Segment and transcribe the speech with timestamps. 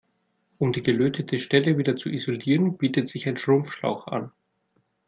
[0.57, 4.31] Um die gelötete Stelle wieder zu isolieren, bietet sich ein Schrumpfschlauch an.